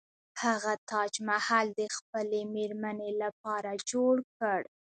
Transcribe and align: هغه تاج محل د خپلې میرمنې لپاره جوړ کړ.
هغه 0.43 0.73
تاج 0.89 1.13
محل 1.29 1.67
د 1.79 1.81
خپلې 1.97 2.39
میرمنې 2.55 3.11
لپاره 3.23 3.71
جوړ 3.89 4.15
کړ. 4.37 4.59